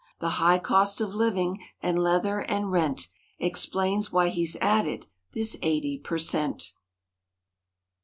The 0.19 0.29
high 0.41 0.57
cost 0.57 0.99
of 0.99 1.13
living 1.13 1.61
and 1.79 2.01
leather 2.01 2.39
and 2.39 2.71
rent 2.71 3.07
Explains 3.37 4.11
why 4.11 4.29
he's 4.29 4.55
added 4.59 5.05
this 5.33 5.55
eighty 5.61 5.99
per 5.99 6.17
cent. 6.17 6.73